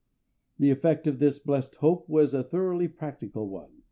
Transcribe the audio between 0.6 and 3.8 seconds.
effect of this blessed hope was a thoroughly practical one.